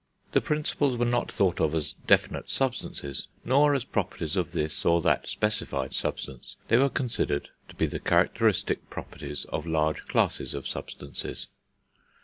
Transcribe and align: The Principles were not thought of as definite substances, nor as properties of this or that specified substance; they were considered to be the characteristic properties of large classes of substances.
The 0.31 0.41
Principles 0.41 0.95
were 0.97 1.05
not 1.05 1.31
thought 1.31 1.59
of 1.61 1.75
as 1.75 1.93
definite 2.07 2.49
substances, 2.49 3.27
nor 3.45 3.75
as 3.75 3.83
properties 3.83 4.35
of 4.35 4.51
this 4.51 4.83
or 4.83 4.99
that 5.03 5.27
specified 5.29 5.93
substance; 5.93 6.55
they 6.69 6.77
were 6.77 6.89
considered 6.89 7.49
to 7.69 7.75
be 7.75 7.85
the 7.85 7.99
characteristic 7.99 8.89
properties 8.89 9.45
of 9.49 9.67
large 9.67 10.07
classes 10.07 10.55
of 10.55 10.67
substances. 10.67 11.45